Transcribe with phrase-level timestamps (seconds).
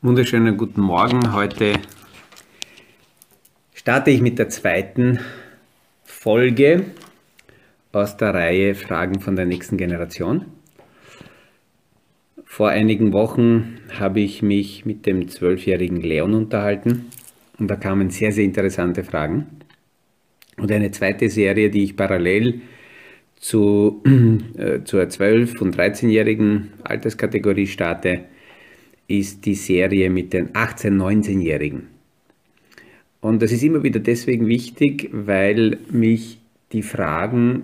[0.00, 1.34] Wunderschönen guten Morgen.
[1.34, 1.72] Heute
[3.74, 5.18] starte ich mit der zweiten
[6.04, 6.84] Folge
[7.90, 10.44] aus der Reihe Fragen von der nächsten Generation.
[12.44, 17.06] Vor einigen Wochen habe ich mich mit dem zwölfjährigen Leon unterhalten
[17.58, 19.48] und da kamen sehr, sehr interessante Fragen.
[20.58, 22.60] Und eine zweite Serie, die ich parallel
[23.34, 24.00] zu,
[24.56, 28.26] äh, zur 12- und 13-jährigen Alterskategorie starte,
[29.08, 31.88] ist die Serie mit den 18-, 19-Jährigen.
[33.20, 36.38] Und das ist immer wieder deswegen wichtig, weil mich
[36.72, 37.62] die Fragen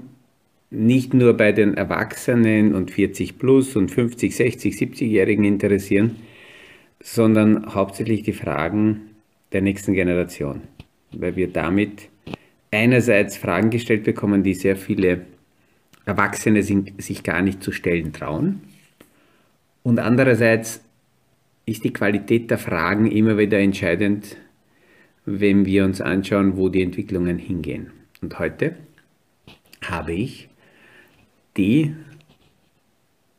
[0.71, 6.17] nicht nur bei den Erwachsenen und 40 plus und 50, 60, 70-Jährigen interessieren,
[7.01, 9.03] sondern hauptsächlich die Fragen
[9.53, 10.63] der nächsten Generation,
[11.13, 12.09] weil wir damit
[12.73, 15.27] einerseits Fragen gestellt bekommen, die sehr viele
[16.07, 18.61] Erwachsene sich gar nicht zu stellen trauen
[19.85, 20.84] und andererseits
[21.67, 24.37] ist die Qualität der Fragen immer wieder entscheidend,
[25.25, 27.91] wenn wir uns anschauen, wo die Entwicklungen hingehen.
[28.21, 28.77] Und heute
[29.83, 30.49] habe ich
[31.57, 31.95] die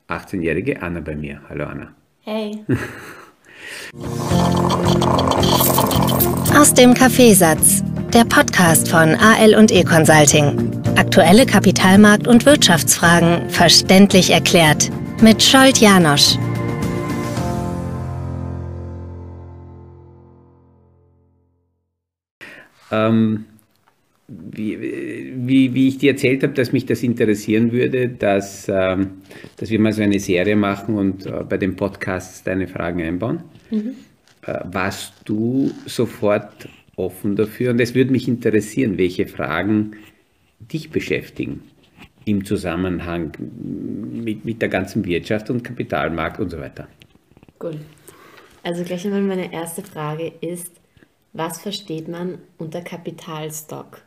[0.08, 1.42] 18-jährige Anna bei mir.
[1.50, 1.94] Hallo Anna.
[2.22, 2.64] Hey.
[6.58, 10.72] Aus dem Kaffeesatz, der Podcast von AL und E Consulting.
[10.96, 14.90] Aktuelle Kapitalmarkt- und Wirtschaftsfragen verständlich erklärt
[15.22, 16.38] mit Scholt Janosch.
[22.96, 23.46] Ähm,
[24.28, 29.22] wie, wie, wie, ich dir erzählt habe, dass mich das interessieren würde, dass, ähm,
[29.58, 33.44] dass wir mal so eine Serie machen und äh, bei den Podcasts deine Fragen einbauen.
[33.70, 33.96] Mhm.
[34.46, 37.72] Äh, warst du sofort offen dafür?
[37.72, 39.92] Und es würde mich interessieren, welche Fragen
[40.60, 41.62] dich beschäftigen
[42.26, 46.88] im Zusammenhang mit, mit der ganzen Wirtschaft und Kapitalmarkt und so weiter.
[47.60, 47.78] Gut.
[48.64, 50.72] Also gleich einmal meine erste Frage ist,
[51.36, 54.02] was versteht man unter Kapitalstock?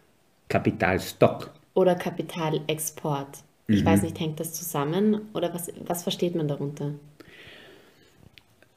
[0.48, 1.50] Kapitalstock.
[1.74, 3.28] Oder Kapitalexport.
[3.66, 3.86] Ich mhm.
[3.86, 6.94] weiß nicht, hängt das zusammen oder was, was versteht man darunter?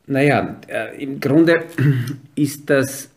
[0.05, 1.63] Naja, äh, im Grunde
[2.35, 3.09] ist das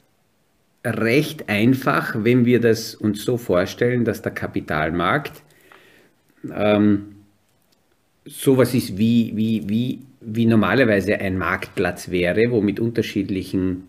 [0.85, 5.43] recht einfach, wenn wir das uns so vorstellen, dass der Kapitalmarkt
[6.55, 7.17] ähm,
[8.25, 13.89] sowas ist wie, wie, wie, wie normalerweise ein Marktplatz wäre, wo mit unterschiedlichen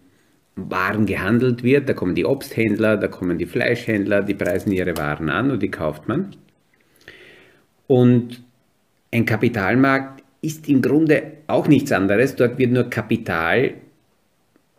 [0.55, 1.89] waren gehandelt wird.
[1.89, 5.71] Da kommen die Obsthändler, da kommen die Fleischhändler, die preisen ihre Waren an und die
[5.71, 6.35] kauft man.
[7.87, 8.41] Und
[9.11, 12.35] ein Kapitalmarkt ist im Grunde auch nichts anderes.
[12.35, 13.75] Dort wird nur Kapital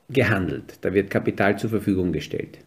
[0.08, 0.78] gehandelt.
[0.80, 2.58] Da wird Kapital zur Verfügung gestellt.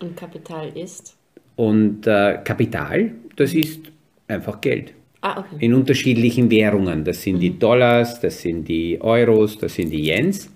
[0.00, 1.16] Und Kapital ist?
[1.56, 3.80] Und äh, Kapital, das ist
[4.26, 4.94] einfach Geld.
[5.20, 5.64] Ah, okay.
[5.64, 7.04] In unterschiedlichen Währungen.
[7.04, 7.40] Das sind mhm.
[7.40, 10.52] die Dollars, das sind die Euros, das sind die Yens.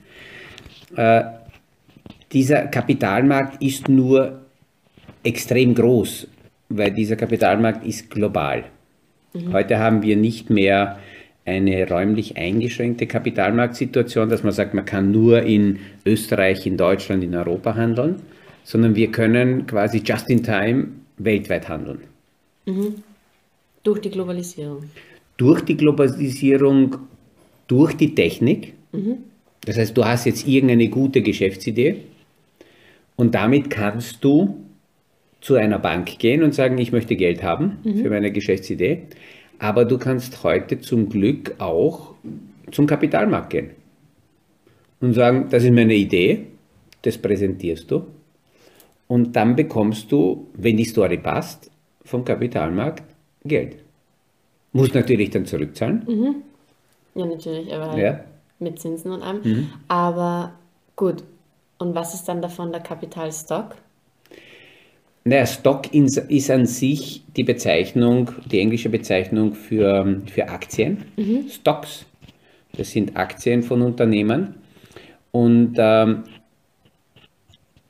[0.96, 1.22] Äh,
[2.32, 4.40] dieser Kapitalmarkt ist nur
[5.22, 6.28] extrem groß,
[6.68, 8.64] weil dieser Kapitalmarkt ist global.
[9.32, 9.52] Mhm.
[9.52, 10.98] Heute haben wir nicht mehr
[11.44, 17.34] eine räumlich eingeschränkte Kapitalmarktsituation, dass man sagt, man kann nur in Österreich, in Deutschland, in
[17.34, 18.16] Europa handeln,
[18.64, 20.88] sondern wir können quasi just in time
[21.18, 22.00] weltweit handeln.
[22.66, 22.94] Mhm.
[23.84, 24.90] Durch die Globalisierung.
[25.36, 26.96] Durch die Globalisierung,
[27.68, 28.72] durch die Technik.
[28.90, 29.18] Mhm.
[29.64, 32.02] Das heißt, du hast jetzt irgendeine gute Geschäftsidee
[33.16, 34.66] und damit kannst du
[35.40, 38.02] zu einer Bank gehen und sagen, ich möchte Geld haben mhm.
[38.02, 39.02] für meine Geschäftsidee.
[39.58, 42.14] Aber du kannst heute zum Glück auch
[42.72, 43.70] zum Kapitalmarkt gehen
[45.00, 46.46] und sagen, das ist meine Idee,
[47.02, 48.06] das präsentierst du.
[49.08, 51.70] Und dann bekommst du, wenn die Story passt,
[52.04, 53.04] vom Kapitalmarkt
[53.44, 53.76] Geld.
[54.72, 56.02] Muss natürlich dann zurückzahlen.
[56.06, 56.34] Mhm.
[57.14, 58.20] Ja, natürlich, aber halt ja.
[58.58, 59.40] mit Zinsen und allem.
[59.42, 59.68] Mhm.
[59.88, 60.52] Aber
[60.96, 61.22] gut,
[61.78, 63.76] und was ist dann davon der Kapitalstock?
[65.24, 71.04] Naja, Stock ist an sich die Bezeichnung, die englische Bezeichnung für, für Aktien.
[71.16, 71.48] Mhm.
[71.48, 72.06] Stocks,
[72.76, 74.54] das sind Aktien von Unternehmen.
[75.32, 76.22] Und ähm,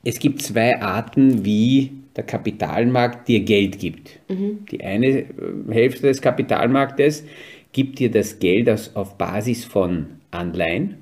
[0.03, 4.19] es gibt zwei Arten, wie der Kapitalmarkt dir Geld gibt.
[4.27, 4.65] Mhm.
[4.71, 5.27] Die eine äh,
[5.69, 7.23] Hälfte des Kapitalmarktes
[7.71, 10.97] gibt dir das Geld auf Basis von Anleihen.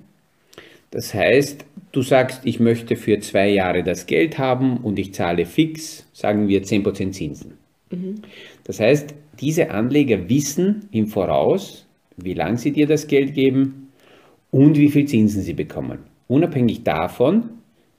[0.91, 1.65] Das heißt,
[1.95, 6.47] du sagst, ich möchte für zwei Jahre das Geld haben und ich zahle fix, sagen
[6.47, 7.53] wir 10% Zinsen.
[7.89, 8.15] Mhm.
[8.65, 11.85] Das heißt, diese Anleger wissen im Voraus,
[12.17, 13.89] wie lange sie dir das Geld geben
[14.51, 15.99] und wie viel Zinsen sie bekommen.
[16.27, 17.49] Unabhängig davon,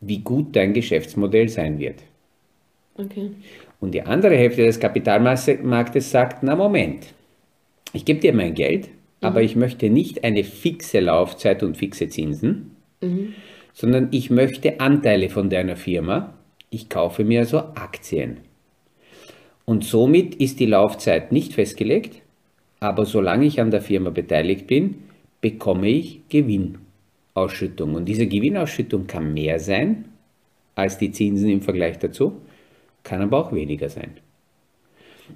[0.00, 2.02] wie gut dein Geschäftsmodell sein wird.
[2.96, 3.30] Okay.
[3.80, 7.06] Und die andere Hälfte des Kapitalmarktes sagt, na Moment,
[7.92, 8.92] ich gebe dir mein Geld, mhm.
[9.20, 13.34] aber ich möchte nicht eine fixe Laufzeit und fixe Zinsen, mhm.
[13.76, 16.32] Sondern ich möchte Anteile von deiner Firma.
[16.70, 18.38] Ich kaufe mir also Aktien.
[19.66, 22.22] Und somit ist die Laufzeit nicht festgelegt,
[22.80, 25.02] aber solange ich an der Firma beteiligt bin,
[25.42, 27.94] bekomme ich Gewinnausschüttung.
[27.94, 30.06] Und diese Gewinnausschüttung kann mehr sein
[30.74, 32.40] als die Zinsen im Vergleich dazu,
[33.02, 34.12] kann aber auch weniger sein.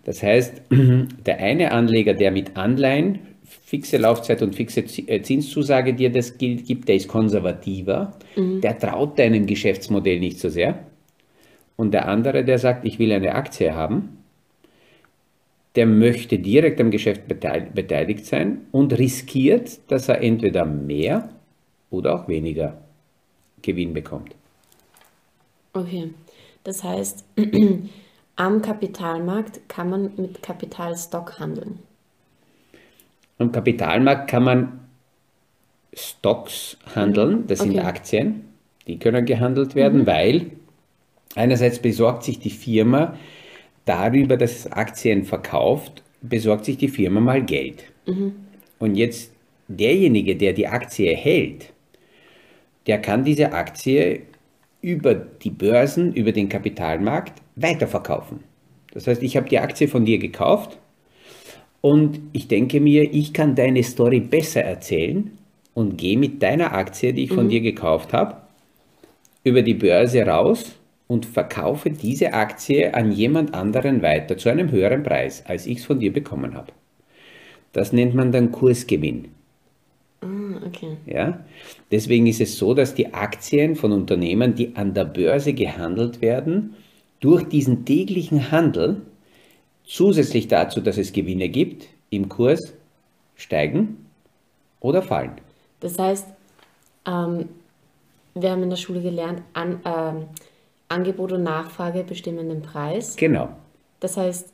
[0.04, 0.62] Das heißt,
[1.26, 3.18] der eine Anleger, der mit Anleihen
[3.50, 8.60] fixe Laufzeit und fixe äh, Zinszusage dir das gibt, der ist konservativer, mhm.
[8.60, 10.86] der traut deinem Geschäftsmodell nicht so sehr.
[11.76, 14.18] Und der andere, der sagt, ich will eine Aktie haben,
[15.76, 21.30] der möchte direkt am Geschäft beteiligt sein und riskiert, dass er entweder mehr
[21.90, 22.78] oder auch weniger
[23.62, 24.34] Gewinn bekommt.
[25.72, 26.10] Okay,
[26.64, 27.24] das heißt,
[28.36, 31.78] am Kapitalmarkt kann man mit Kapitalstock handeln.
[33.40, 34.80] Am Kapitalmarkt kann man
[35.94, 37.70] Stocks handeln, das okay.
[37.70, 38.44] sind Aktien,
[38.86, 40.06] die können gehandelt werden, mhm.
[40.06, 40.50] weil
[41.36, 43.16] einerseits besorgt sich die Firma
[43.86, 47.84] darüber, dass es Aktien verkauft, besorgt sich die Firma mal Geld.
[48.06, 48.34] Mhm.
[48.78, 49.32] Und jetzt
[49.68, 51.72] derjenige, der die Aktie hält,
[52.86, 54.20] der kann diese Aktie
[54.82, 58.40] über die Börsen, über den Kapitalmarkt weiterverkaufen.
[58.92, 60.78] Das heißt, ich habe die Aktie von dir gekauft
[61.80, 65.30] und ich denke mir, ich kann deine Story besser erzählen
[65.74, 67.50] und gehe mit deiner Aktie, die ich von mhm.
[67.50, 68.36] dir gekauft habe,
[69.44, 75.02] über die Börse raus und verkaufe diese Aktie an jemand anderen weiter zu einem höheren
[75.02, 76.72] Preis, als ich es von dir bekommen habe.
[77.72, 79.28] Das nennt man dann Kursgewinn.
[80.20, 80.96] Ah, okay.
[81.06, 81.40] Ja?
[81.90, 86.74] Deswegen ist es so, dass die Aktien von Unternehmen, die an der Börse gehandelt werden,
[87.20, 89.02] durch diesen täglichen Handel
[89.90, 92.74] zusätzlich dazu, dass es Gewinne gibt, im Kurs
[93.36, 94.06] steigen
[94.78, 95.32] oder fallen.
[95.80, 96.26] Das heißt,
[97.06, 97.48] ähm,
[98.34, 100.26] wir haben in der Schule gelernt, an, ähm,
[100.88, 103.16] Angebot und Nachfrage bestimmen den Preis.
[103.16, 103.50] Genau.
[103.98, 104.52] Das heißt,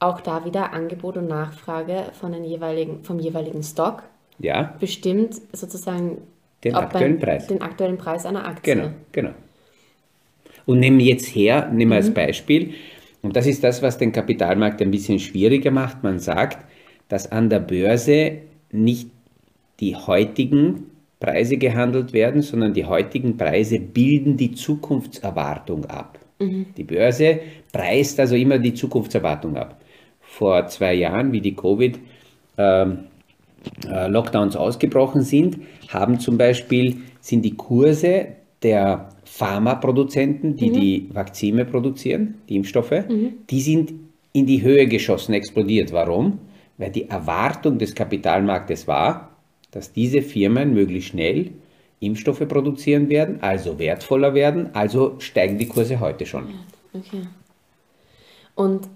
[0.00, 4.02] auch da wieder Angebot und Nachfrage von den jeweiligen, vom jeweiligen Stock
[4.38, 4.74] ja.
[4.80, 6.18] bestimmt sozusagen
[6.64, 7.46] den aktuellen beim, Preis.
[7.46, 8.74] Den aktuellen Preis einer Aktie.
[8.74, 9.30] Genau, genau.
[10.66, 12.06] Und nehmen jetzt her, nehmen wir mhm.
[12.06, 12.74] als Beispiel,
[13.22, 16.02] und das ist das, was den Kapitalmarkt ein bisschen schwieriger macht.
[16.02, 16.64] Man sagt,
[17.08, 18.38] dass an der Börse
[18.70, 19.10] nicht
[19.80, 20.84] die heutigen
[21.20, 26.18] Preise gehandelt werden, sondern die heutigen Preise bilden die Zukunftserwartung ab.
[26.38, 26.66] Mhm.
[26.76, 27.40] Die Börse
[27.72, 29.80] preist also immer die Zukunftserwartung ab.
[30.20, 37.56] Vor zwei Jahren, wie die Covid-Lockdowns ähm, äh, ausgebrochen sind, haben zum Beispiel sind die
[37.56, 38.28] Kurse
[38.62, 40.74] der Pharmaproduzenten, die mhm.
[40.74, 43.34] die Vakzine produzieren, die Impfstoffe, mhm.
[43.48, 43.92] die sind
[44.32, 45.92] in die Höhe geschossen, explodiert.
[45.92, 46.38] Warum?
[46.76, 49.36] Weil die Erwartung des Kapitalmarktes war,
[49.70, 51.52] dass diese Firmen möglichst schnell
[52.00, 56.46] Impfstoffe produzieren werden, also wertvoller werden, also steigen die Kurse heute schon.
[56.92, 57.22] Okay.
[58.54, 58.88] Und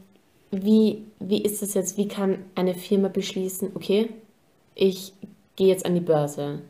[0.50, 4.10] wie, wie ist es jetzt, wie kann eine Firma beschließen, okay,
[4.74, 5.12] ich
[5.56, 6.62] gehe jetzt an die Börse?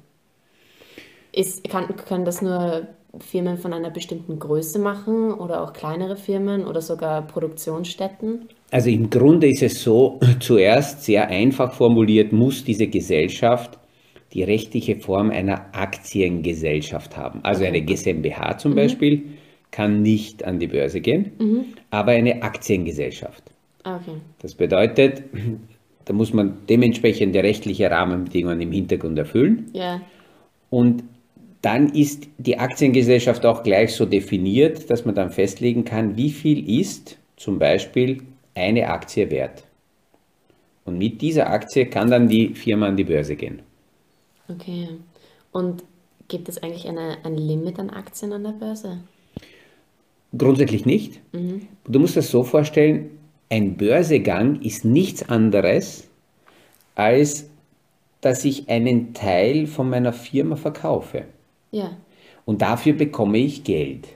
[1.32, 2.88] Ist, kann, können das nur
[3.18, 8.48] Firmen von einer bestimmten Größe machen oder auch kleinere Firmen oder sogar Produktionsstätten?
[8.70, 13.78] Also im Grunde ist es so, zuerst sehr einfach formuliert, muss diese Gesellschaft
[14.32, 17.40] die rechtliche Form einer Aktiengesellschaft haben.
[17.42, 18.76] Also eine GmbH zum mhm.
[18.76, 19.22] Beispiel
[19.70, 21.64] kann nicht an die Börse gehen, mhm.
[21.90, 23.42] aber eine Aktiengesellschaft.
[23.84, 24.16] Okay.
[24.40, 25.24] Das bedeutet,
[26.04, 29.70] da muss man dementsprechend rechtliche Rahmenbedingungen im Hintergrund erfüllen.
[29.74, 30.00] Ja.
[30.70, 31.04] Und
[31.62, 36.68] dann ist die Aktiengesellschaft auch gleich so definiert, dass man dann festlegen kann, wie viel
[36.80, 38.22] ist zum Beispiel
[38.54, 39.64] eine Aktie wert.
[40.84, 43.62] Und mit dieser Aktie kann dann die Firma an die Börse gehen.
[44.48, 44.88] Okay.
[45.52, 45.84] Und
[46.26, 48.98] gibt es eigentlich eine, ein Limit an Aktien an der Börse?
[50.36, 51.20] Grundsätzlich nicht.
[51.32, 51.68] Mhm.
[51.86, 53.10] Du musst das so vorstellen,
[53.50, 56.08] ein Börsegang ist nichts anderes,
[56.96, 57.48] als
[58.20, 61.26] dass ich einen Teil von meiner Firma verkaufe.
[61.72, 61.96] Ja.
[62.44, 64.06] Und dafür bekomme ich Geld.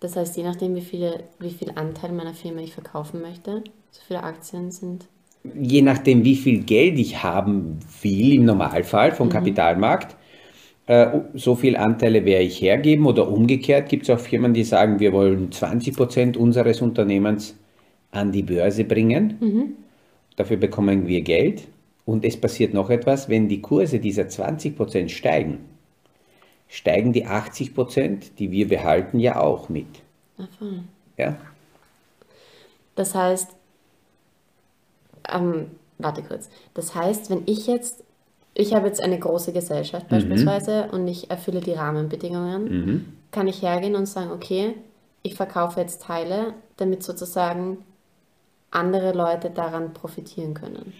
[0.00, 4.00] Das heißt, je nachdem, wie, viele, wie viel Anteil meiner Firma ich verkaufen möchte, so
[4.06, 5.08] viele Aktien sind
[5.54, 9.32] je nachdem, wie viel Geld ich haben will, im Normalfall vom mhm.
[9.32, 10.16] Kapitalmarkt,
[10.86, 15.00] äh, so viel Anteile werde ich hergeben oder umgekehrt gibt es auch Firmen, die sagen,
[15.00, 17.56] wir wollen 20 Prozent unseres Unternehmens
[18.10, 19.36] an die Börse bringen.
[19.40, 19.72] Mhm.
[20.36, 21.62] Dafür bekommen wir Geld.
[22.04, 25.58] Und es passiert noch etwas, wenn die Kurse dieser 20 Prozent steigen,
[26.72, 29.86] steigen die 80 Prozent, die wir behalten, ja auch mit.
[30.38, 30.88] Davon.
[31.18, 31.36] Ja.
[32.94, 33.50] Das heißt,
[35.30, 35.66] ähm,
[35.98, 36.48] warte kurz.
[36.72, 38.02] Das heißt, wenn ich jetzt
[38.54, 43.94] ich habe jetzt eine große Gesellschaft beispielsweise und ich erfülle die Rahmenbedingungen, kann ich hergehen
[43.96, 44.74] und sagen, okay,
[45.22, 47.78] ich verkaufe jetzt Teile, damit sozusagen
[48.70, 50.92] andere Leute daran profitieren können.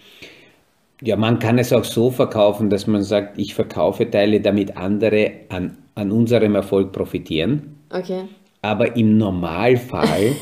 [1.05, 5.31] Ja, man kann es auch so verkaufen, dass man sagt, ich verkaufe Teile, damit andere
[5.49, 7.75] an, an unserem Erfolg profitieren.
[7.89, 8.21] Okay.
[8.61, 10.33] Aber im Normalfall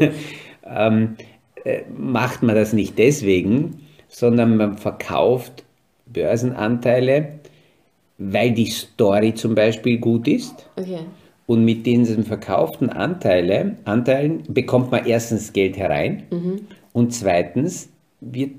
[0.64, 1.16] ähm,
[1.64, 5.64] äh, macht man das nicht deswegen, sondern man verkauft
[6.06, 7.40] Börsenanteile,
[8.16, 10.70] weil die Story zum Beispiel gut ist.
[10.76, 11.00] Okay.
[11.46, 16.22] Und mit diesen verkauften Anteile, Anteilen bekommt man erstens Geld herein
[16.92, 18.52] und zweitens wird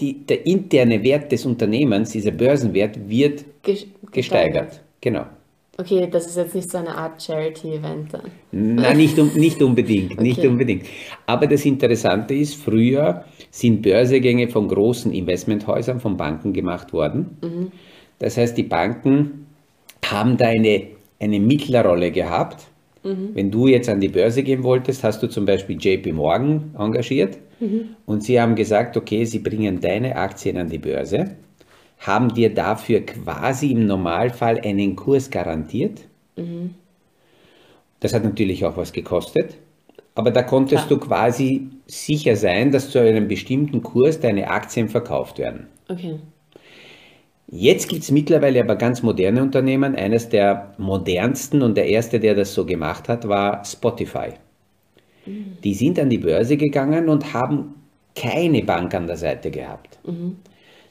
[0.00, 4.80] die, der interne Wert des Unternehmens, dieser Börsenwert, wird Ges- gesteigert.
[5.00, 5.24] Genau.
[5.80, 8.22] Okay, das ist jetzt nicht so eine Art Charity-Event dann.
[8.50, 10.48] Nein, nicht, nicht unbedingt, nicht Okay.
[10.48, 10.86] unbedingt.
[11.26, 17.70] Aber das Interessante ist, früher sind Börsegänge von großen Investmenthäusern, von Banken gemacht worden.
[18.18, 19.46] Das heißt, die Banken
[20.04, 20.82] haben da eine,
[21.20, 22.66] eine Mittlerrolle gehabt.
[23.04, 27.38] Wenn du jetzt an die Börse gehen wolltest, hast du zum Beispiel JP Morgan engagiert
[28.06, 31.36] und sie haben gesagt, okay, sie bringen deine Aktien an die Börse,
[31.98, 36.02] haben dir dafür quasi im Normalfall einen Kurs garantiert.
[38.00, 39.56] Das hat natürlich auch was gekostet,
[40.14, 41.00] aber da konntest Klar.
[41.00, 45.66] du quasi sicher sein, dass zu einem bestimmten Kurs deine Aktien verkauft werden.
[45.88, 46.20] Okay.
[47.50, 49.96] Jetzt gibt es mittlerweile aber ganz moderne Unternehmen.
[49.96, 54.34] Eines der modernsten und der erste, der das so gemacht hat, war Spotify.
[55.64, 57.74] Die sind an die Börse gegangen und haben
[58.14, 59.98] keine Bank an der Seite gehabt.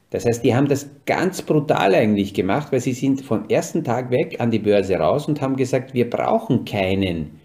[0.09, 4.09] Das heißt, die haben das ganz brutal eigentlich gemacht, weil sie sind vom ersten Tag
[4.09, 7.39] weg an die Börse raus und haben gesagt, wir brauchen keinen,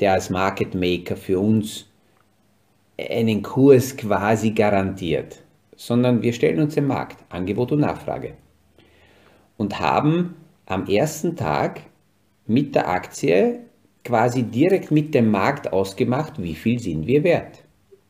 [0.00, 1.86] der als Market Maker für uns
[2.98, 5.42] einen Kurs quasi garantiert,
[5.76, 8.32] sondern wir stellen uns den Markt, Angebot und Nachfrage.
[9.58, 11.82] Und haben am ersten Tag
[12.46, 13.60] mit der Aktie
[14.06, 17.62] quasi direkt mit dem Markt ausgemacht, wie viel sind wir wert.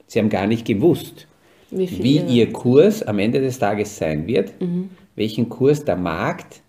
[0.07, 1.27] Sie haben gar nicht gewusst,
[1.71, 4.53] Wie wie ihr- Kurs am Ende des Tages sein wird,
[5.17, 6.61] welchen Kurs der Markt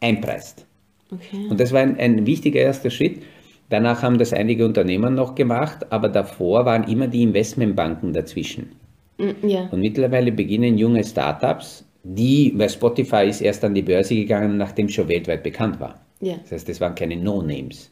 [0.00, 0.66] einpreist.
[1.10, 1.46] Okay.
[1.50, 3.22] Und das war ein, ein wichtiger erster Schritt.
[3.68, 8.72] Danach haben das einige Unternehmen noch gemacht, aber davor waren immer die Investmentbanken dazwischen.
[9.18, 9.68] Mm, Ja.
[9.70, 14.86] Und mittlerweile beginnen junge Startups, die, weil Spotify ist erst an die Börse gegangen, nachdem
[14.86, 16.00] es schon weltweit bekannt war.
[16.22, 16.36] Ja.
[16.36, 17.90] Das heißt, es waren keine No-Names.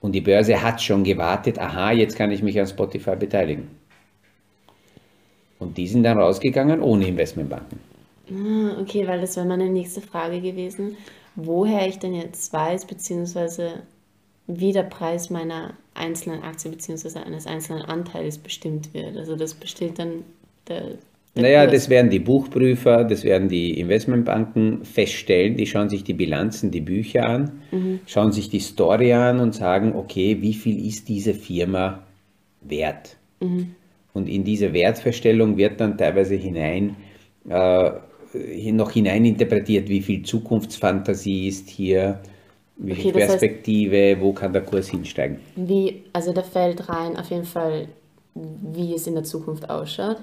[0.00, 3.68] Und die Börse hat schon gewartet, aha, jetzt kann ich mich an Spotify beteiligen.
[5.58, 7.78] Und die sind dann rausgegangen ohne Investmentbanken.
[8.30, 10.96] Ah, okay, weil das wäre meine nächste Frage gewesen,
[11.36, 13.82] woher ich denn jetzt weiß, beziehungsweise
[14.46, 19.16] wie der Preis meiner einzelnen Aktie beziehungsweise eines einzelnen Anteils bestimmt wird.
[19.16, 20.24] Also das bestimmt dann
[20.66, 20.96] der
[21.34, 25.56] Naja, das werden die Buchprüfer, das werden die Investmentbanken feststellen.
[25.56, 27.62] Die schauen sich die Bilanzen, die Bücher an,
[28.06, 32.02] schauen sich die Story an und sagen, okay, wie viel ist diese Firma
[32.60, 33.16] wert?
[33.40, 36.96] Und in diese Wertverstellung wird dann teilweise hinein,
[37.48, 37.90] äh,
[38.72, 42.20] noch hineininterpretiert, wie viel Zukunftsfantasie ist hier,
[42.76, 45.38] wie viel Okay, heißt- Perspektive, wo kann der Kurs hinsteigen.
[45.56, 47.88] Wie, also da fällt rein auf jeden Fall,
[48.34, 50.18] wie es in der Zukunft ausschaut.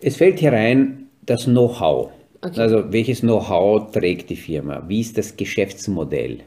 [0.00, 2.10] Es fällt hier rein das Know-how.
[2.42, 2.60] Okay.
[2.60, 4.82] Also welches Know-how trägt die Firma?
[4.88, 6.40] Wie ist das Geschäftsmodell?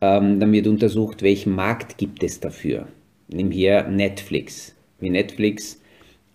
[0.00, 2.86] Ähm, dann wird untersucht, welchen Markt gibt es dafür.
[3.28, 4.74] Nimm hier Netflix.
[5.00, 5.80] Wie Netflix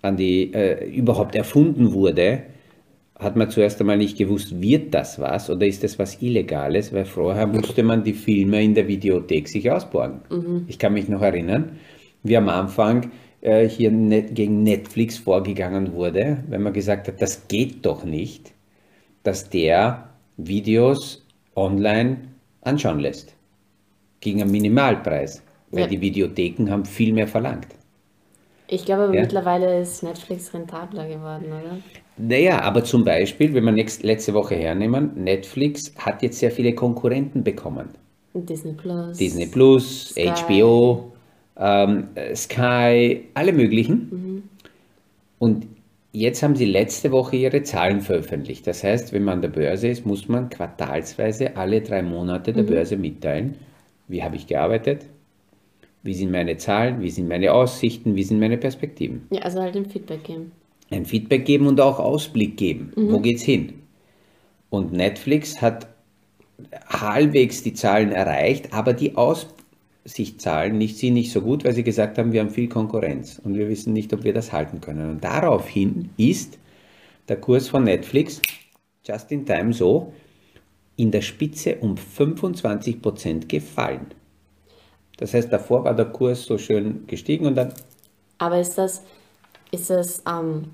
[0.01, 2.43] an die, äh, überhaupt erfunden wurde,
[3.17, 7.05] hat man zuerst einmal nicht gewusst, wird das was oder ist das was Illegales, weil
[7.05, 10.22] vorher musste man die Filme in der Videothek sich ausborgen.
[10.67, 11.77] Ich kann mich noch erinnern,
[12.22, 17.86] wie am Anfang hier net, gegen Netflix vorgegangen wurde, wenn man gesagt hat, das geht
[17.86, 18.53] doch nicht,
[19.24, 21.25] dass der Videos
[21.56, 22.17] online
[22.62, 23.36] anschauen lässt.
[24.22, 25.41] Gegen einen Minimalpreis,
[25.72, 25.88] weil Ja.
[25.88, 27.67] die Videotheken haben viel mehr verlangt.
[28.70, 29.22] Ich glaube aber Ja.
[29.22, 31.77] mittlerweile ist Netflix rentabler geworden, oder?
[32.17, 36.74] Naja, aber zum Beispiel, wenn wir nächst, letzte Woche hernehmen, Netflix hat jetzt sehr viele
[36.74, 37.89] Konkurrenten bekommen.
[38.34, 39.17] Disney Plus.
[39.17, 40.27] Disney Plus, Sky.
[40.27, 41.13] HBO,
[41.59, 44.43] ähm, äh, Sky, alle möglichen.
[45.39, 45.67] Und
[46.11, 48.65] jetzt haben sie letzte Woche ihre Zahlen veröffentlicht.
[48.67, 52.63] Das heißt, wenn man an der Börse ist, muss man quartalsweise alle drei Monate der
[52.63, 53.55] Börse mitteilen,
[54.07, 55.05] wie habe ich gearbeitet,
[56.03, 59.27] wie sind meine Zahlen, wie sind meine Aussichten, wie sind meine Perspektiven.
[59.29, 60.51] Ja, also halt ein Feedback geben.
[60.89, 62.93] ein Feedback geben und auch Ausblick geben.
[62.95, 63.73] Wo geht's hin?
[64.69, 65.87] Und Netflix hat
[66.89, 69.15] halbwegs die Zahlen erreicht, aber die
[70.07, 73.55] Aussichtszahlen nicht, sind nicht so gut, weil sie gesagt haben, wir haben viel Konkurrenz und
[73.55, 75.09] wir wissen nicht, ob wir das halten können.
[75.09, 76.57] Und daraufhin ist
[77.27, 78.41] der Kurs von Netflix,
[79.05, 80.13] just in time so,
[80.95, 84.07] in der Spitze um 25% gefallen.
[85.17, 87.73] Das heißt, davor war der Kurs so schön gestiegen und dann
[88.37, 89.03] Aber ist das,
[89.71, 90.69] ist das ähm,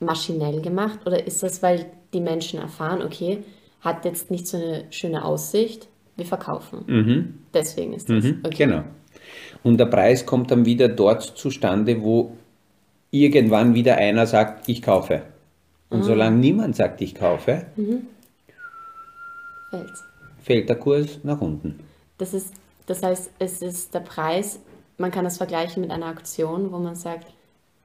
[0.00, 3.44] maschinell gemacht oder ist das, weil die Menschen erfahren, okay,
[3.80, 7.34] hat jetzt nicht so eine schöne Aussicht, wir verkaufen.
[7.52, 8.24] Deswegen ist das.
[8.24, 8.66] Mhm, okay.
[8.66, 8.84] Genau.
[9.62, 12.36] Und der Preis kommt dann wieder dort zustande, wo
[13.10, 15.22] irgendwann wieder einer sagt, ich kaufe.
[15.90, 16.04] Und Ah.
[16.04, 17.66] solange niemand sagt, ich kaufe,
[19.70, 20.04] Fällt's.
[20.42, 21.80] fällt der Kurs nach unten.
[22.18, 22.52] Das ist,
[22.86, 24.60] das heißt, es ist der Preis,
[24.98, 27.26] man kann das vergleichen mit einer Auktion, wo man sagt,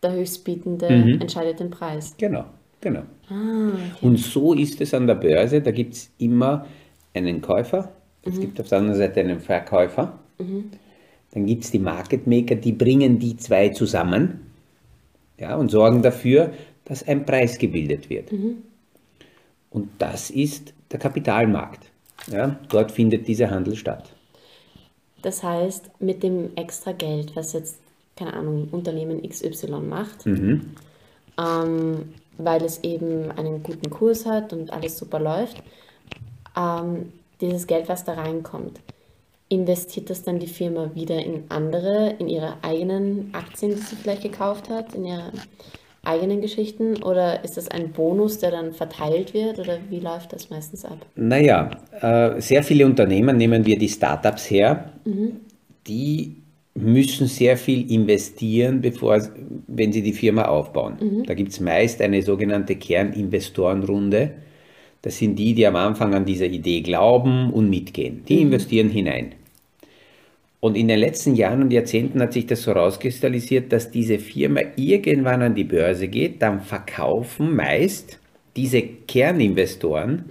[0.04, 2.16] der Höchstbietende entscheidet den Preis.
[2.18, 2.46] Genau,
[2.82, 3.02] genau.
[3.30, 3.72] Ah,
[4.02, 5.62] Und so ist es an der Börse.
[5.62, 6.66] Da gibt es immer
[7.14, 7.92] einen Käufer,
[8.24, 10.20] es gibt auf der anderen Seite einen Verkäufer.
[11.32, 14.52] Dann gibt es die Market Maker, die bringen die zwei zusammen
[15.38, 16.52] ja, und sorgen dafür,
[16.86, 18.32] dass ein Preis gebildet wird.
[19.70, 21.90] Und das ist der Kapitalmarkt.
[22.32, 24.12] Ja, dort findet dieser Handel statt.
[25.22, 27.80] Das heißt, mit dem extra Geld, was jetzt,
[28.16, 30.26] keine Ahnung, Unternehmen XY macht,
[31.38, 35.62] ähm, weil es eben einen guten Kurs hat und alles super läuft,
[36.58, 38.80] ähm, dieses Geld, was da reinkommt,
[39.50, 44.24] investiert das dann die Firma wieder in andere, in ihre eigenen Aktien, die sie vielleicht
[44.24, 45.32] gekauft hat, in ihre
[46.04, 47.02] eigenen Geschichten?
[47.04, 49.60] Oder ist das ein Bonus, der dann verteilt wird?
[49.60, 51.06] Oder wie läuft das meistens ab?
[51.16, 54.94] Naja, äh, sehr viele Unternehmen, nehmen wir die Startups her,
[55.88, 56.36] die
[56.76, 59.22] müssen sehr viel investieren, bevor,
[59.68, 61.24] wenn sie die Firma aufbauen.
[61.26, 64.32] Da gibt es meist eine sogenannte Kerninvestorenrunde.
[65.02, 68.24] Das sind die, die am Anfang an diese Idee glauben und mitgehen.
[68.28, 69.34] Die investieren hinein.
[70.60, 74.62] Und in den letzten Jahren und Jahrzehnten hat sich das so rauskristallisiert, dass diese Firma
[74.76, 78.20] irgendwann an die Börse geht, dann verkaufen meist
[78.58, 80.26] diese Kerninvestoren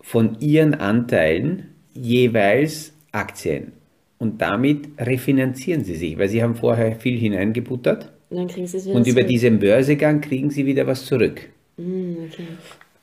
[0.00, 3.72] von ihren Anteilen jeweils Aktien.
[4.18, 8.54] Und damit refinanzieren sie sich, weil sie haben vorher viel hineingebuttert Und
[8.86, 11.48] und über diesen Börsegang kriegen sie wieder was zurück.
[11.76, 12.44] Mm, okay.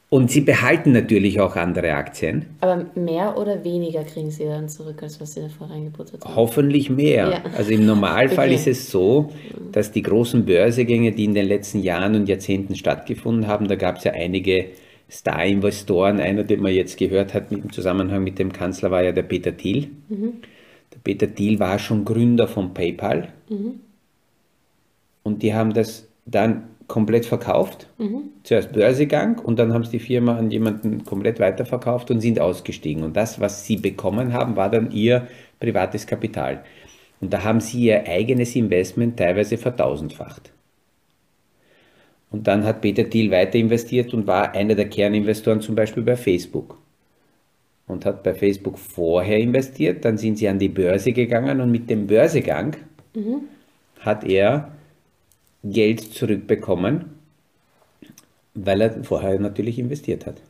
[0.10, 5.04] Und sie behalten natürlich auch andere Aktien, Aber mehr oder weniger kriegen sie dann zurück,
[5.04, 6.36] als was sie davor reingebuttert haben?
[6.36, 7.30] hoffentlich mehr.
[7.30, 7.52] Ja.
[7.58, 8.56] Also im Normalfall Okay.
[8.56, 9.32] ist es so,
[9.74, 13.98] dass die großen Börsegänge, die in den letzten Jahren und Jahrzehnten stattgefunden haben, da gab
[13.98, 14.68] es ja einige
[15.12, 16.22] Star-Investoren.
[16.22, 19.56] Einer, den man jetzt gehört hat im Zusammenhang mit dem Kanzler, war ja der Peter
[19.58, 19.90] Thiel.
[20.10, 23.28] Der Peter Thiel war schon Gründer von PayPal.
[25.24, 27.88] Und die haben das dann komplett verkauft.
[28.44, 33.04] Zuerst Börsegang und dann haben sie die Firma an jemanden komplett weiterverkauft und sind ausgestiegen.
[33.04, 35.28] Und das, was sie bekommen haben, war dann ihr
[35.60, 36.64] privates Kapital.
[37.20, 40.52] Und da haben sie ihr eigenes Investment teilweise vertausendfacht.
[42.30, 46.16] Und dann hat Peter Thiel weiter investiert und war einer der Kerninvestoren zum Beispiel bei
[46.16, 46.78] Facebook.
[47.88, 51.90] Und hat bei Facebook vorher investiert, dann sind sie an die Börse gegangen und mit
[51.90, 52.76] dem Börsegang
[54.02, 54.74] hat er
[55.64, 57.06] Geld zurückbekommen,
[58.54, 60.42] weil er vorher natürlich investiert hat.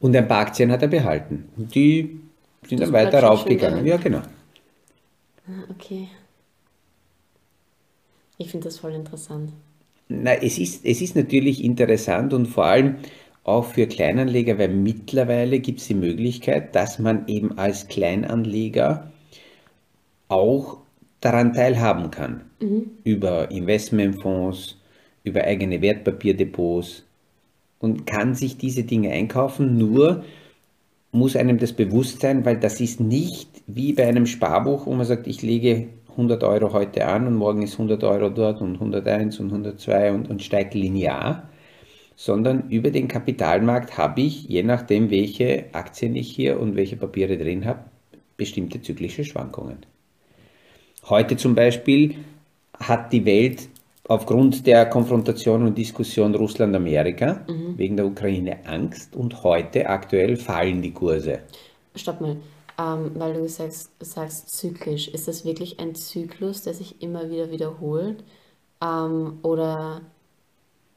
[0.00, 1.48] Und ein paar Aktien hat er behalten.
[1.56, 2.20] Die
[2.68, 3.86] sind Das dann weiter raufgegangen.
[3.86, 4.22] Ja, genau.
[5.46, 6.08] Ah, okay.
[8.38, 9.52] Ich finde das voll interessant.
[10.08, 12.96] Na, es ist, es ist natürlich interessant und vor allem
[13.44, 19.10] auch für Kleinanleger, weil mittlerweile gibt es die Möglichkeit, dass man eben als Kleinanleger
[20.28, 20.81] auch
[21.22, 22.42] daran teilhaben kann.
[23.04, 24.76] Über Investmentfonds,
[25.24, 27.04] über eigene Wertpapierdepots
[27.78, 29.78] und kann sich diese Dinge einkaufen.
[29.78, 30.24] Nur
[31.12, 35.06] muss einem das bewusst sein, weil das ist nicht wie bei einem Sparbuch, wo man
[35.06, 39.38] sagt, ich lege 100 Euro heute an und morgen ist 100 Euro dort und 101
[39.40, 41.48] und 102 und, und steigt linear,
[42.16, 47.38] sondern über den Kapitalmarkt habe ich, je nachdem, welche Aktien ich hier und welche Papiere
[47.38, 47.84] drin habe,
[48.36, 49.78] bestimmte zyklische Schwankungen.
[51.08, 52.16] Heute zum Beispiel
[52.78, 53.68] hat die Welt
[54.08, 57.44] aufgrund der Konfrontation und Diskussion Russland-Amerika
[57.76, 61.40] wegen der Ukraine Angst und heute aktuell fallen die Kurse.
[61.94, 62.36] Stopp mal.
[62.78, 65.08] Ähm, weil du sagst, sagst zyklisch.
[65.08, 68.24] Ist das wirklich ein Zyklus, der sich immer wieder wiederholt?
[68.82, 70.00] Ähm, oder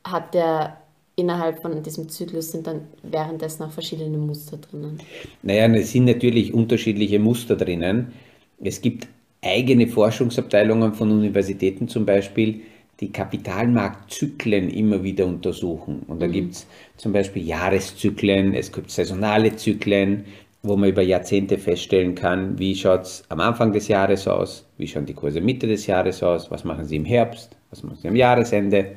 [0.03, 0.77] hat der
[1.15, 4.99] innerhalb von diesem Zyklus sind dann währenddessen auch verschiedene Muster drinnen?
[5.41, 8.13] Naja, es sind natürlich unterschiedliche Muster drinnen.
[8.61, 9.07] Es gibt
[9.45, 12.61] eigene Forschungsabteilungen von Universitäten zum Beispiel,
[12.99, 16.03] die Kapitalmarktzyklen immer wieder untersuchen.
[16.07, 20.25] Und da gibt es zum Beispiel Jahreszyklen, es gibt saisonale Zyklen,
[20.63, 24.87] wo man über Jahrzehnte feststellen kann, wie schaut es am Anfang des Jahres aus, wie
[24.87, 28.07] schauen die Kurse Mitte des Jahres aus, was machen sie im Herbst, was machen sie
[28.07, 28.93] am Jahresende.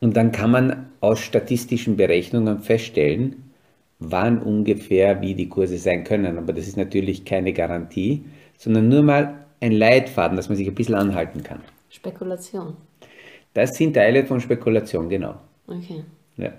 [0.00, 3.52] Und dann kann man aus statistischen Berechnungen feststellen,
[4.00, 6.36] wann ungefähr wie die Kurse sein können.
[6.36, 8.24] Aber das ist natürlich keine Garantie,
[8.58, 11.60] sondern nur mal ein Leitfaden, dass man sich ein bisschen anhalten kann.
[11.88, 12.74] Spekulation.
[13.54, 15.36] Das sind Teile von Spekulation, genau.
[15.66, 16.04] Okay.
[16.36, 16.52] Ja.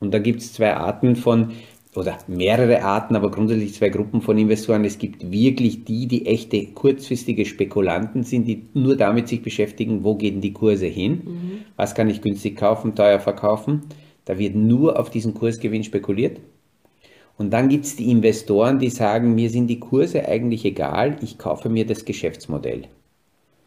[0.00, 1.52] Und da gibt es zwei Arten von,
[1.94, 4.84] oder mehrere Arten, aber grundsätzlich zwei Gruppen von Investoren.
[4.84, 10.16] Es gibt wirklich die, die echte kurzfristige Spekulanten sind, die nur damit sich beschäftigen, wo
[10.16, 11.58] gehen die Kurse hin, mhm.
[11.76, 13.82] was kann ich günstig kaufen, teuer verkaufen.
[14.24, 16.40] Da wird nur auf diesen Kursgewinn spekuliert.
[17.36, 21.38] Und dann gibt es die Investoren, die sagen, mir sind die Kurse eigentlich egal, ich
[21.38, 22.84] kaufe mir das Geschäftsmodell.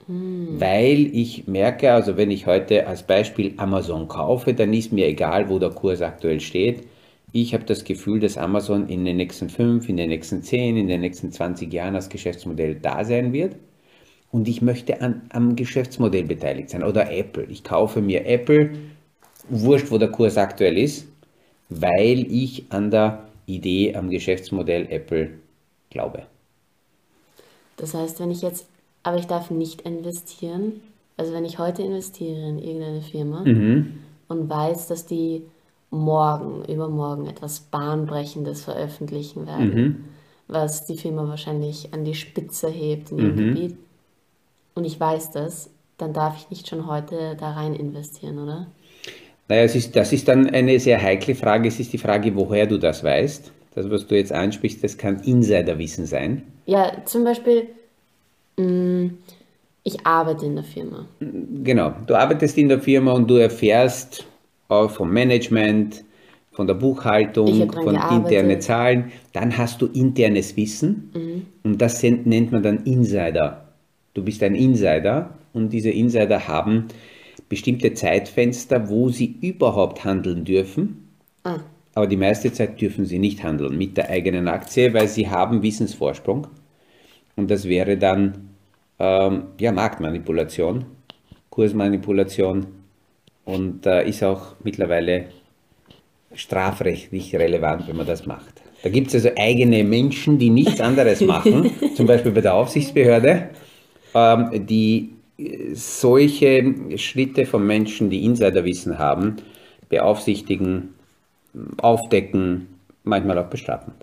[0.08, 0.60] Hm.
[0.60, 5.50] Weil ich merke, also wenn ich heute als Beispiel Amazon kaufe, dann ist mir egal,
[5.50, 6.88] wo der Kurs aktuell steht.
[7.34, 10.88] Ich habe das Gefühl, dass Amazon in den nächsten fünf, in den nächsten zehn, in
[10.88, 13.58] den nächsten 20 Jahren als Geschäftsmodell da sein wird.
[14.32, 16.84] Und ich möchte an, am Geschäftsmodell beteiligt sein.
[16.84, 17.46] Oder Apple.
[17.50, 18.72] Ich kaufe mir Apple,
[19.50, 21.08] wurscht, wo der Kurs aktuell ist,
[21.70, 25.32] weil ich an der Idee am Geschäftsmodell Apple
[25.90, 26.28] glaube.
[27.78, 28.68] Das heißt, wenn ich jetzt,
[29.02, 30.82] aber ich darf nicht investieren,
[31.16, 34.00] also wenn ich heute investiere in irgendeine Firma mhm.
[34.28, 35.42] und weiß, dass die
[35.90, 40.06] morgen, übermorgen etwas Bahnbrechendes veröffentlichen werden, mhm.
[40.48, 43.56] was die Firma wahrscheinlich an die Spitze hebt in ihrem mhm.
[43.56, 43.78] Gebiet,
[44.78, 48.68] und ich weiß das, dann darf ich nicht schon heute da rein investieren, oder?
[49.50, 51.68] Naja, es ist, das ist dann eine sehr heikle Frage.
[51.68, 53.52] Es ist die Frage, woher du das weißt.
[53.76, 56.44] Das, was du jetzt ansprichst, das kann Insiderwissen sein.
[56.66, 57.68] Ja, zum Beispiel,
[58.58, 59.08] mm,
[59.84, 61.08] ich arbeite in der Firma.
[61.20, 64.26] Genau, du arbeitest in der Firma und du erfährst
[64.68, 66.04] auch vom Management,
[66.52, 69.12] von der Buchhaltung, von internen Zahlen.
[69.32, 71.46] Dann hast du internes Wissen mhm.
[71.64, 73.68] und das nennt man dann Insider.
[74.16, 76.88] Du bist ein Insider und diese Insider haben
[77.50, 81.08] bestimmte Zeitfenster, wo sie überhaupt handeln dürfen.
[81.44, 81.60] Ah.
[81.94, 85.64] Aber die meiste Zeit dürfen sie nicht handeln mit der eigenen Aktie, weil sie haben
[85.64, 86.48] Wissensvorsprung.
[87.36, 88.50] Und das wäre dann
[89.00, 90.86] ähm, ja, Marktmanipulation,
[91.50, 92.68] Kursmanipulation
[93.46, 95.26] und äh, ist auch mittlerweile
[96.34, 98.62] strafrechtlich relevant, wenn man das macht.
[98.84, 103.50] Da gibt es also eigene Menschen, die nichts anderes machen, zum Beispiel bei der Aufsichtsbehörde,
[104.14, 105.17] ähm, die
[105.74, 109.38] solche Schritte von Menschen, die Insiderwissen haben,
[109.90, 110.96] beaufsichtigen,
[111.78, 112.68] aufdecken,
[113.04, 113.94] manchmal auch bestrafen.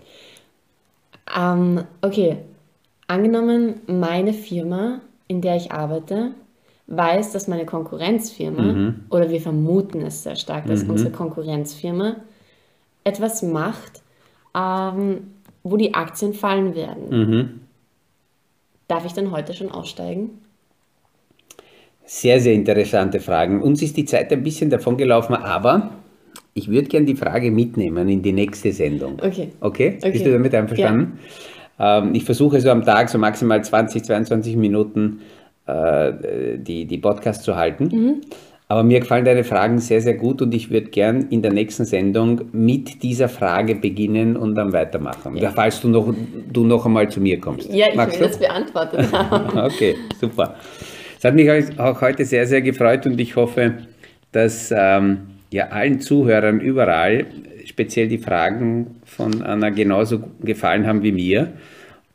[1.35, 2.37] Ähm, okay,
[3.07, 6.31] angenommen, meine Firma, in der ich arbeite,
[6.87, 9.03] weiß, dass meine Konkurrenzfirma, mhm.
[9.09, 10.91] oder wir vermuten es sehr stark, dass mhm.
[10.91, 12.17] unsere Konkurrenzfirma
[13.03, 14.03] etwas macht,
[14.55, 15.31] ähm,
[15.63, 17.09] wo die Aktien fallen werden.
[17.09, 17.59] Mhm.
[18.87, 20.41] Darf ich dann heute schon aussteigen?
[22.05, 23.61] Sehr, sehr interessante Fragen.
[23.61, 25.91] Uns ist die Zeit ein bisschen davon gelaufen, aber
[26.53, 29.13] ich würde gerne die Frage mitnehmen in die nächste Sendung.
[29.15, 29.49] Okay.
[29.59, 29.97] Okay?
[29.97, 30.11] okay.
[30.11, 31.19] Bist du damit einverstanden?
[31.79, 31.99] Ja.
[31.99, 35.21] Ähm, ich versuche so am Tag so maximal 20, 22 Minuten
[35.65, 36.13] äh,
[36.57, 37.89] die, die Podcast zu halten.
[37.91, 38.21] Mhm.
[38.67, 41.85] Aber mir gefallen deine Fragen sehr, sehr gut und ich würde gern in der nächsten
[41.85, 45.37] Sendung mit dieser Frage beginnen und dann weitermachen.
[45.37, 45.51] Ja.
[45.51, 46.11] Falls du noch,
[46.51, 47.71] du noch einmal zu mir kommst.
[47.71, 48.31] Ja, ich Magst will du?
[48.31, 49.59] das beantwortet haben.
[49.59, 50.55] okay, super.
[51.25, 53.79] Es hat mich auch heute sehr, sehr gefreut und ich hoffe,
[54.31, 57.25] dass ähm, ja, allen Zuhörern überall
[57.65, 61.53] speziell die Fragen von Anna genauso gefallen haben wie mir.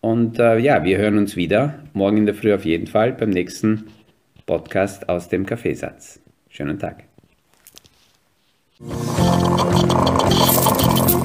[0.00, 3.30] Und äh, ja, wir hören uns wieder morgen in der Früh auf jeden Fall beim
[3.30, 3.86] nächsten
[4.46, 6.20] Podcast aus dem Kaffeesatz.
[6.48, 7.02] Schönen Tag.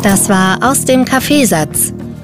[0.02, 1.94] Das war aus dem Kaffeesatz